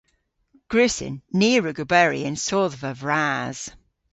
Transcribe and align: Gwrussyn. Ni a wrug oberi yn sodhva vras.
Gwrussyn. 0.71 1.15
Ni 1.37 1.49
a 1.57 1.59
wrug 1.59 1.79
oberi 1.83 2.21
yn 2.29 2.37
sodhva 2.45 2.91
vras. 3.01 3.59